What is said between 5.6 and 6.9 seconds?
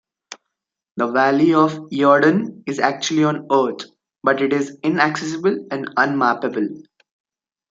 and unmappable.